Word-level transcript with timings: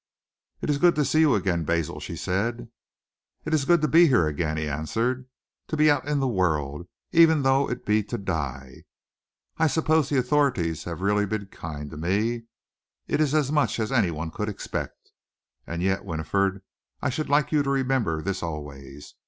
"It 0.61 0.71
is 0.71 0.79
good 0.79 0.95
to 0.95 1.05
see 1.05 1.19
you 1.19 1.35
again, 1.35 1.63
Basil," 1.63 1.99
she 1.99 2.15
said. 2.17 2.69
"It 3.45 3.53
is 3.53 3.65
good 3.65 3.81
to 3.83 3.87
be 3.87 4.07
here 4.07 4.25
again," 4.25 4.57
he 4.57 4.67
answered, 4.67 5.27
"to 5.67 5.77
be 5.77 5.91
out 5.91 6.07
in 6.07 6.19
the 6.19 6.27
world, 6.27 6.87
even 7.11 7.43
though 7.43 7.69
it 7.69 7.85
be 7.85 8.01
to 8.05 8.17
die. 8.17 8.85
I 9.59 9.67
suppose 9.67 10.09
the 10.09 10.17
authorities 10.17 10.85
have 10.85 11.01
really 11.01 11.27
been 11.27 11.45
kind 11.53 11.91
to 11.91 11.97
me. 11.97 12.45
It 13.07 13.21
is 13.21 13.35
as 13.35 13.51
much 13.51 13.79
as 13.79 13.91
anyone 13.91 14.31
could 14.31 14.49
expect. 14.49 15.11
And 15.67 15.83
yet, 15.83 16.03
Winifred, 16.03 16.63
I 16.99 17.11
should 17.11 17.29
like 17.29 17.51
you 17.51 17.61
to 17.61 17.69
remember 17.69 18.23
this 18.23 18.41
always. 18.41 19.13